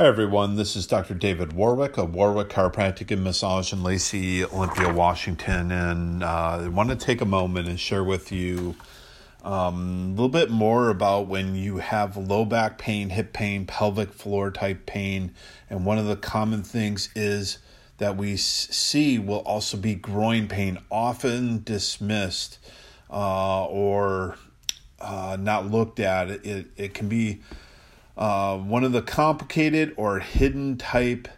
Hi, 0.00 0.06
everyone. 0.06 0.54
This 0.54 0.76
is 0.76 0.86
Dr. 0.86 1.14
David 1.14 1.54
Warwick 1.54 1.98
of 1.98 2.14
Warwick 2.14 2.50
Chiropractic 2.50 3.10
and 3.10 3.24
Massage 3.24 3.72
in 3.72 3.82
Lacey, 3.82 4.44
Olympia, 4.44 4.94
Washington. 4.94 5.72
And 5.72 6.22
uh, 6.22 6.60
I 6.62 6.68
want 6.68 6.90
to 6.90 6.94
take 6.94 7.20
a 7.20 7.24
moment 7.24 7.66
and 7.66 7.80
share 7.80 8.04
with 8.04 8.30
you 8.30 8.76
um, 9.42 10.04
a 10.06 10.10
little 10.10 10.28
bit 10.28 10.50
more 10.50 10.88
about 10.90 11.26
when 11.26 11.56
you 11.56 11.78
have 11.78 12.16
low 12.16 12.44
back 12.44 12.78
pain, 12.78 13.10
hip 13.10 13.32
pain, 13.32 13.66
pelvic 13.66 14.12
floor 14.12 14.52
type 14.52 14.86
pain. 14.86 15.34
And 15.68 15.84
one 15.84 15.98
of 15.98 16.06
the 16.06 16.14
common 16.14 16.62
things 16.62 17.08
is 17.16 17.58
that 17.96 18.16
we 18.16 18.36
see 18.36 19.18
will 19.18 19.40
also 19.40 19.76
be 19.76 19.96
groin 19.96 20.46
pain, 20.46 20.78
often 20.92 21.64
dismissed 21.64 22.60
uh, 23.10 23.64
or 23.64 24.36
uh, 25.00 25.36
not 25.40 25.68
looked 25.68 25.98
at. 25.98 26.30
It, 26.30 26.68
it 26.76 26.94
can 26.94 27.08
be 27.08 27.40
uh, 28.18 28.58
one 28.58 28.82
of 28.82 28.90
the 28.90 29.00
complicated 29.00 29.94
or 29.96 30.18
hidden 30.18 30.76
type 30.76 31.28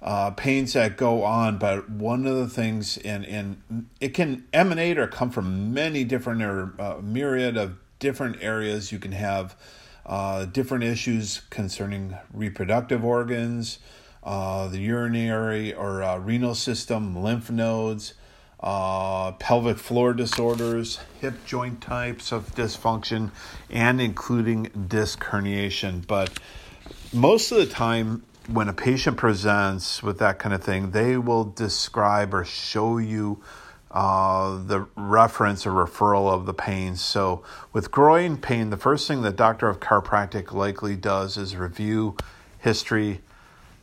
uh, 0.00 0.30
pains 0.30 0.72
that 0.72 0.96
go 0.96 1.22
on, 1.22 1.58
but 1.58 1.90
one 1.90 2.26
of 2.26 2.34
the 2.36 2.48
things, 2.48 2.96
and, 2.98 3.60
it 4.00 4.14
can 4.14 4.46
emanate 4.52 4.96
or 4.96 5.06
come 5.06 5.30
from 5.30 5.74
many 5.74 6.04
different 6.04 6.40
or 6.42 6.72
uh, 6.78 6.96
myriad 7.02 7.58
of 7.58 7.76
different 7.98 8.38
areas. 8.40 8.90
You 8.90 8.98
can 8.98 9.12
have 9.12 9.54
uh, 10.06 10.46
different 10.46 10.84
issues 10.84 11.42
concerning 11.50 12.16
reproductive 12.32 13.04
organs, 13.04 13.78
uh, 14.22 14.68
the 14.68 14.78
urinary 14.78 15.74
or 15.74 16.02
uh, 16.02 16.16
renal 16.16 16.54
system, 16.54 17.22
lymph 17.22 17.50
nodes, 17.50 18.14
uh, 18.60 19.32
pelvic 19.32 19.78
floor 19.78 20.12
disorders, 20.12 20.98
hip 21.20 21.34
joint 21.46 21.80
types 21.80 22.32
of 22.32 22.54
dysfunction, 22.54 23.30
and 23.70 24.00
including 24.00 24.64
disc 24.88 25.22
herniation. 25.24 26.06
But 26.06 26.38
most 27.12 27.52
of 27.52 27.58
the 27.58 27.66
time, 27.66 28.24
when 28.48 28.68
a 28.68 28.72
patient 28.72 29.16
presents 29.16 30.02
with 30.02 30.18
that 30.18 30.38
kind 30.38 30.54
of 30.54 30.62
thing, 30.62 30.90
they 30.90 31.16
will 31.16 31.44
describe 31.44 32.34
or 32.34 32.44
show 32.44 32.98
you 32.98 33.42
uh, 33.90 34.62
the 34.64 34.86
reference 34.96 35.66
or 35.66 35.70
referral 35.70 36.30
of 36.30 36.46
the 36.46 36.54
pain. 36.54 36.96
So, 36.96 37.42
with 37.72 37.90
groin 37.90 38.36
pain, 38.36 38.70
the 38.70 38.76
first 38.76 39.08
thing 39.08 39.22
the 39.22 39.32
doctor 39.32 39.68
of 39.68 39.80
chiropractic 39.80 40.52
likely 40.52 40.96
does 40.96 41.36
is 41.36 41.56
review 41.56 42.16
history, 42.58 43.20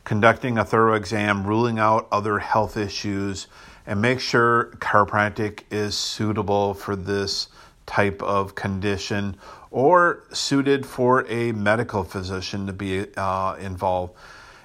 conducting 0.04 0.58
a 0.58 0.64
thorough 0.64 0.94
exam, 0.94 1.46
ruling 1.46 1.78
out 1.78 2.06
other 2.12 2.38
health 2.40 2.76
issues 2.76 3.46
and 3.86 4.00
make 4.00 4.20
sure 4.20 4.72
chiropractic 4.78 5.60
is 5.70 5.96
suitable 5.96 6.74
for 6.74 6.96
this 6.96 7.48
type 7.86 8.22
of 8.22 8.54
condition 8.54 9.36
or 9.70 10.24
suited 10.32 10.84
for 10.84 11.26
a 11.28 11.52
medical 11.52 12.02
physician 12.02 12.66
to 12.66 12.72
be 12.72 13.06
uh, 13.16 13.54
involved. 13.60 14.14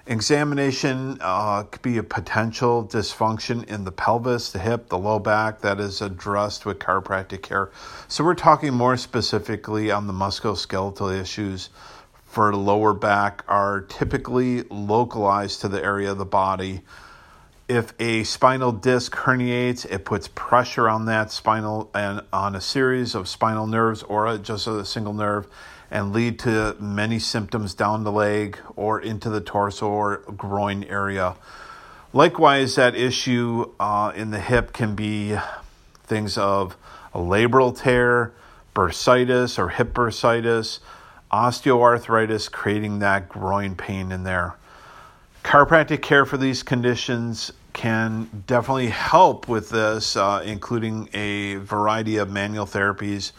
Examination 0.07 1.17
uh, 1.21 1.63
could 1.63 1.81
be 1.83 1.99
a 1.99 2.03
potential 2.03 2.83
dysfunction 2.83 3.63
in 3.65 3.83
the 3.83 3.91
pelvis, 3.91 4.51
the 4.51 4.57
hip, 4.57 4.89
the 4.89 4.97
low 4.97 5.19
back 5.19 5.61
that 5.61 5.79
is 5.79 6.01
addressed 6.01 6.65
with 6.65 6.79
chiropractic 6.79 7.43
care. 7.43 7.69
So, 8.07 8.23
we're 8.23 8.33
talking 8.33 8.73
more 8.73 8.97
specifically 8.97 9.91
on 9.91 10.07
the 10.07 10.13
musculoskeletal 10.13 11.21
issues 11.21 11.69
for 12.31 12.55
lower 12.55 12.93
back 12.93 13.43
are 13.47 13.81
typically 13.81 14.63
localized 14.63 15.61
to 15.61 15.67
the 15.67 15.83
area 15.83 16.11
of 16.11 16.17
the 16.17 16.25
body 16.25 16.81
if 17.71 17.93
a 18.01 18.25
spinal 18.25 18.73
disc 18.73 19.13
herniates, 19.13 19.85
it 19.85 20.03
puts 20.03 20.27
pressure 20.27 20.89
on 20.89 21.05
that 21.05 21.31
spinal 21.31 21.89
and 21.93 22.21
on 22.33 22.53
a 22.53 22.59
series 22.59 23.15
of 23.15 23.29
spinal 23.29 23.65
nerves 23.65 24.03
or 24.03 24.37
just 24.37 24.67
a 24.67 24.83
single 24.83 25.13
nerve 25.13 25.47
and 25.89 26.11
lead 26.11 26.37
to 26.39 26.75
many 26.81 27.17
symptoms 27.17 27.73
down 27.73 28.03
the 28.03 28.11
leg 28.11 28.57
or 28.75 28.99
into 28.99 29.29
the 29.29 29.39
torso 29.39 29.87
or 29.87 30.17
groin 30.35 30.83
area. 30.83 31.37
Likewise, 32.11 32.75
that 32.75 32.93
issue 32.93 33.71
uh, 33.79 34.11
in 34.17 34.31
the 34.31 34.39
hip 34.41 34.73
can 34.73 34.93
be 34.93 35.37
things 36.03 36.37
of 36.37 36.75
a 37.13 37.19
labral 37.19 37.73
tear, 37.77 38.33
bursitis 38.75 39.57
or 39.57 39.69
hip 39.69 39.93
bursitis, 39.93 40.79
osteoarthritis, 41.31 42.51
creating 42.51 42.99
that 42.99 43.29
groin 43.29 43.75
pain 43.75 44.11
in 44.11 44.23
there. 44.23 44.57
Chiropractic 45.45 46.01
care 46.01 46.25
for 46.25 46.35
these 46.35 46.63
conditions 46.63 47.51
can 47.81 48.43
definitely 48.45 48.89
help 48.89 49.47
with 49.47 49.71
this, 49.71 50.15
uh, 50.15 50.43
including 50.45 51.09
a 51.15 51.55
variety 51.55 52.17
of 52.17 52.29
manual 52.29 52.67
therapies 52.67 53.31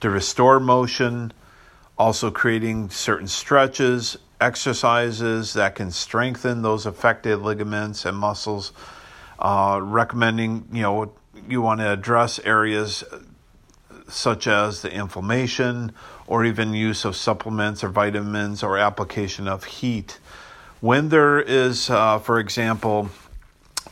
to 0.00 0.10
restore 0.10 0.58
motion, 0.58 1.32
also 1.96 2.28
creating 2.28 2.90
certain 2.90 3.28
stretches, 3.28 4.18
exercises 4.40 5.52
that 5.52 5.76
can 5.76 5.92
strengthen 5.92 6.62
those 6.62 6.86
affected 6.86 7.36
ligaments 7.36 8.04
and 8.04 8.16
muscles. 8.16 8.72
Uh, 9.38 9.78
recommending, 9.80 10.66
you 10.72 10.82
know, 10.82 11.12
you 11.48 11.62
want 11.62 11.78
to 11.78 11.88
address 11.88 12.40
areas 12.40 13.04
such 14.08 14.48
as 14.48 14.82
the 14.82 14.92
inflammation 14.92 15.92
or 16.26 16.44
even 16.44 16.74
use 16.74 17.04
of 17.04 17.14
supplements 17.14 17.84
or 17.84 17.90
vitamins 17.90 18.60
or 18.60 18.76
application 18.76 19.46
of 19.46 19.62
heat. 19.62 20.18
When 20.80 21.10
there 21.10 21.40
is, 21.40 21.88
uh, 21.88 22.18
for 22.18 22.40
example, 22.40 23.08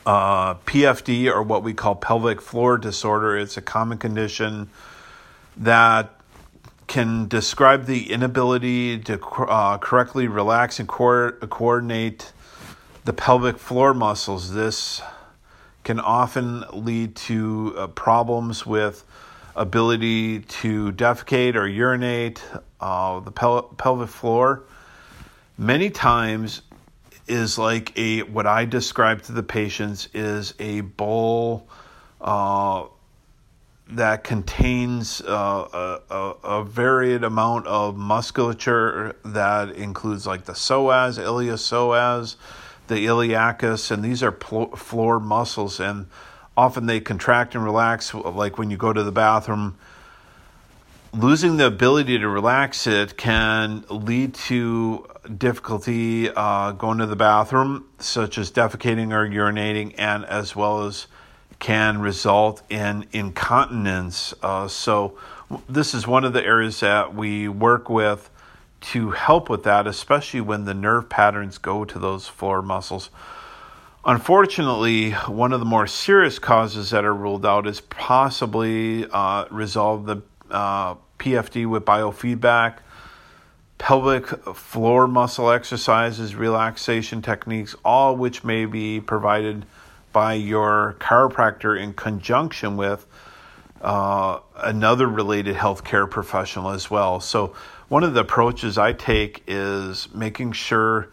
uh, 0.05 0.55
PFD, 0.55 1.31
or 1.33 1.41
what 1.43 1.63
we 1.63 1.73
call 1.73 1.95
pelvic 1.95 2.41
floor 2.41 2.77
disorder, 2.77 3.37
it's 3.37 3.57
a 3.57 3.61
common 3.61 3.97
condition 3.97 4.69
that 5.57 6.11
can 6.87 7.27
describe 7.27 7.85
the 7.85 8.11
inability 8.11 8.99
to 8.99 9.19
uh, 9.23 9.77
correctly 9.77 10.27
relax 10.27 10.79
and 10.79 10.87
co- 10.87 11.31
coordinate 11.31 12.33
the 13.05 13.13
pelvic 13.13 13.57
floor 13.57 13.93
muscles. 13.93 14.53
This 14.53 15.01
can 15.83 15.99
often 15.99 16.63
lead 16.71 17.15
to 17.15 17.73
uh, 17.77 17.87
problems 17.87 18.65
with 18.65 19.03
ability 19.55 20.39
to 20.39 20.91
defecate 20.93 21.55
or 21.55 21.67
urinate 21.67 22.43
uh, 22.79 23.19
the 23.19 23.31
pel- 23.31 23.63
pelvic 23.63 24.09
floor. 24.09 24.63
Many 25.57 25.89
times, 25.89 26.61
is 27.27 27.57
like 27.57 27.97
a 27.97 28.23
what 28.23 28.45
I 28.45 28.65
describe 28.65 29.21
to 29.23 29.31
the 29.31 29.43
patients 29.43 30.09
is 30.13 30.53
a 30.59 30.81
bowl 30.81 31.67
uh, 32.21 32.85
that 33.89 34.23
contains 34.23 35.21
uh, 35.21 35.99
a, 36.09 36.15
a, 36.15 36.63
varied 36.63 37.23
amount 37.23 37.67
of 37.67 37.97
musculature 37.97 39.15
that 39.25 39.71
includes 39.71 40.25
like 40.25 40.45
the 40.45 40.53
psoas, 40.53 41.19
iliopsoas, 41.19 42.35
the 42.87 43.05
iliacus, 43.05 43.91
and 43.91 44.03
these 44.03 44.23
are 44.23 44.31
pl- 44.31 44.75
floor 44.75 45.19
muscles, 45.19 45.79
and 45.79 46.07
often 46.55 46.85
they 46.85 46.99
contract 46.99 47.55
and 47.55 47.63
relax. 47.63 48.13
Like 48.13 48.57
when 48.57 48.71
you 48.71 48.77
go 48.77 48.93
to 48.93 49.03
the 49.03 49.11
bathroom 49.11 49.77
losing 51.13 51.57
the 51.57 51.67
ability 51.67 52.17
to 52.17 52.27
relax 52.27 52.87
it 52.87 53.17
can 53.17 53.85
lead 53.89 54.33
to 54.33 55.05
difficulty 55.37 56.29
uh, 56.29 56.71
going 56.71 56.97
to 56.97 57.05
the 57.05 57.15
bathroom, 57.15 57.85
such 57.99 58.37
as 58.37 58.51
defecating 58.51 59.13
or 59.13 59.27
urinating, 59.27 59.93
and 59.97 60.25
as 60.25 60.55
well 60.55 60.85
as 60.85 61.07
can 61.59 61.99
result 61.99 62.63
in 62.69 63.05
incontinence. 63.11 64.33
Uh, 64.41 64.67
so, 64.67 65.17
this 65.69 65.93
is 65.93 66.07
one 66.07 66.23
of 66.25 66.33
the 66.33 66.43
areas 66.43 66.79
that 66.79 67.13
we 67.13 67.47
work 67.47 67.89
with 67.89 68.29
to 68.81 69.11
help 69.11 69.49
with 69.49 69.63
that, 69.63 69.85
especially 69.85 70.41
when 70.41 70.65
the 70.65 70.73
nerve 70.73 71.07
patterns 71.07 71.57
go 71.57 71.85
to 71.85 71.99
those 71.99 72.27
floor 72.27 72.61
muscles. 72.61 73.09
Unfortunately, 74.05 75.11
one 75.11 75.53
of 75.53 75.61
the 75.61 75.65
more 75.65 75.87
serious 75.87 76.37
causes 76.37 76.89
that 76.89 77.05
are 77.05 77.13
ruled 77.13 77.45
out 77.45 77.65
is 77.65 77.79
possibly 77.79 79.05
uh, 79.09 79.45
resolve 79.49 80.05
the 80.05 80.17
uh, 80.49 80.95
PFD 81.19 81.67
with 81.67 81.85
biofeedback, 81.85 82.77
pelvic 83.77 84.27
floor 84.55 85.07
muscle 85.07 85.49
exercises, 85.49 86.35
relaxation 86.35 87.21
techniques, 87.21 87.75
all 87.83 88.15
which 88.15 88.43
may 88.43 88.65
be 88.65 88.99
provided 88.99 89.65
by 90.11 90.33
your 90.33 90.95
chiropractor 90.99 91.79
in 91.79 91.93
conjunction 91.93 92.77
with 92.77 93.05
uh, 93.81 94.39
another 94.57 95.07
related 95.07 95.55
healthcare 95.55 96.09
professional 96.09 96.69
as 96.69 96.89
well. 96.89 97.19
So, 97.19 97.55
one 97.89 98.03
of 98.03 98.13
the 98.13 98.21
approaches 98.21 98.77
I 98.77 98.93
take 98.93 99.43
is 99.45 100.07
making 100.13 100.53
sure 100.53 101.09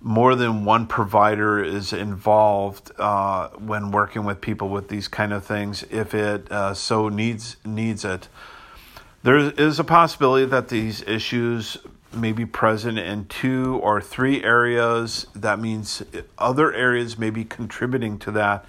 more 0.00 0.34
than 0.34 0.64
one 0.64 0.86
provider 0.86 1.62
is 1.62 1.92
involved 1.92 2.92
uh, 2.98 3.48
when 3.50 3.90
working 3.90 4.24
with 4.24 4.40
people 4.40 4.68
with 4.68 4.88
these 4.88 5.08
kind 5.08 5.32
of 5.32 5.44
things, 5.44 5.84
if 5.90 6.14
it 6.14 6.50
uh, 6.50 6.74
so 6.74 7.08
needs 7.08 7.56
needs 7.64 8.04
it. 8.04 8.28
There 9.22 9.36
is 9.36 9.78
a 9.78 9.84
possibility 9.84 10.46
that 10.46 10.68
these 10.68 11.02
issues 11.02 11.76
may 12.12 12.32
be 12.32 12.46
present 12.46 12.98
in 12.98 13.26
two 13.26 13.80
or 13.82 14.00
three 14.00 14.42
areas. 14.42 15.26
That 15.34 15.58
means 15.58 16.02
other 16.38 16.72
areas 16.72 17.18
may 17.18 17.30
be 17.30 17.44
contributing 17.44 18.18
to 18.20 18.30
that. 18.32 18.64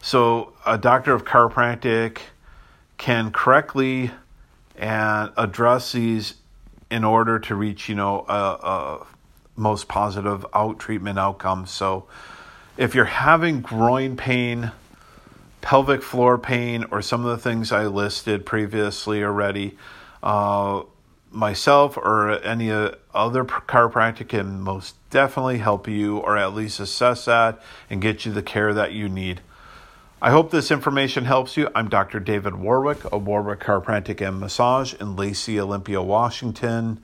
So, 0.00 0.52
a 0.64 0.78
doctor 0.78 1.12
of 1.12 1.24
chiropractic 1.24 2.18
can 2.96 3.30
correctly 3.30 4.10
and 4.76 5.30
address 5.36 5.92
these 5.92 6.34
in 6.90 7.04
order 7.04 7.38
to 7.38 7.54
reach, 7.54 7.88
you 7.88 7.94
know, 7.94 8.24
a, 8.28 8.32
a 8.32 9.06
most 9.56 9.88
positive 9.88 10.46
out 10.54 10.78
treatment 10.78 11.18
outcome. 11.18 11.66
So 11.66 12.06
if 12.76 12.94
you're 12.94 13.04
having 13.04 13.60
groin 13.60 14.16
pain, 14.16 14.70
pelvic 15.68 16.02
floor 16.02 16.38
pain, 16.38 16.86
or 16.90 17.02
some 17.02 17.26
of 17.26 17.30
the 17.30 17.36
things 17.36 17.70
I 17.70 17.84
listed 17.84 18.46
previously 18.46 19.22
already, 19.22 19.76
uh, 20.22 20.84
myself 21.30 21.98
or 21.98 22.42
any 22.42 22.70
other 22.70 23.44
chiropractor 23.44 24.26
can 24.26 24.62
most 24.62 24.94
definitely 25.10 25.58
help 25.58 25.86
you 25.86 26.20
or 26.20 26.38
at 26.38 26.54
least 26.54 26.80
assess 26.80 27.26
that 27.26 27.60
and 27.90 28.00
get 28.00 28.24
you 28.24 28.32
the 28.32 28.42
care 28.42 28.72
that 28.72 28.92
you 28.92 29.10
need. 29.10 29.42
I 30.22 30.30
hope 30.30 30.50
this 30.50 30.70
information 30.70 31.26
helps 31.26 31.58
you. 31.58 31.68
I'm 31.74 31.90
Dr. 31.90 32.18
David 32.18 32.54
Warwick 32.54 33.04
of 33.12 33.26
Warwick 33.26 33.60
Chiropractic 33.60 34.26
and 34.26 34.40
Massage 34.40 34.94
in 34.94 35.16
Lacey, 35.16 35.60
Olympia, 35.60 36.00
Washington. 36.00 37.02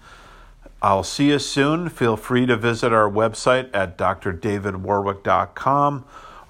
I'll 0.81 1.05
see 1.05 1.29
you 1.29 1.39
soon. 1.39 1.91
Feel 1.91 2.17
free 2.17 2.47
to 2.47 2.57
visit 2.57 2.95
our 2.95 3.11
website 3.11 3.69
at 3.75 3.99
drdavidwarwick.com 3.99 6.05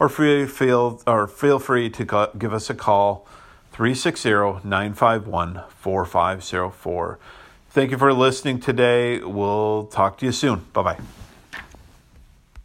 or 0.09 0.47
feel, 0.47 1.03
or 1.07 1.27
feel 1.27 1.59
free 1.59 1.91
to 1.91 2.31
give 2.39 2.53
us 2.53 2.71
a 2.71 2.75
call 2.75 3.27
360 3.73 4.31
951 4.65 5.63
4504. 5.69 7.19
Thank 7.71 7.91
you 7.91 7.99
for 7.99 8.13
listening 8.13 8.61
today. 8.61 9.19
We'll 9.19 9.87
talk 9.87 10.19
to 10.19 10.27
you 10.27 10.33
soon. 10.33 10.67
Bye 10.73 10.83
bye. 10.83 11.24